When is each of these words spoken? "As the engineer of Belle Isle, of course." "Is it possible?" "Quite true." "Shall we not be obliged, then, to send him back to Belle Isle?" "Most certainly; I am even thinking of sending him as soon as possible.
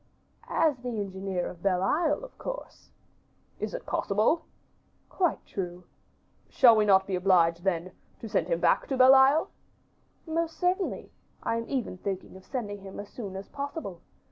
"As 0.49 0.77
the 0.79 0.89
engineer 0.99 1.45
of 1.45 1.61
Belle 1.61 1.83
Isle, 1.83 2.23
of 2.23 2.35
course." 2.39 2.89
"Is 3.59 3.75
it 3.75 3.85
possible?" 3.85 4.45
"Quite 5.09 5.45
true." 5.45 5.83
"Shall 6.49 6.75
we 6.75 6.85
not 6.85 7.05
be 7.05 7.15
obliged, 7.15 7.63
then, 7.63 7.91
to 8.19 8.27
send 8.27 8.47
him 8.47 8.59
back 8.59 8.87
to 8.87 8.97
Belle 8.97 9.13
Isle?" 9.13 9.51
"Most 10.25 10.57
certainly; 10.57 11.11
I 11.43 11.57
am 11.57 11.69
even 11.69 11.99
thinking 11.99 12.35
of 12.35 12.47
sending 12.47 12.79
him 12.81 12.99
as 12.99 13.09
soon 13.09 13.35
as 13.35 13.47
possible. 13.49 14.01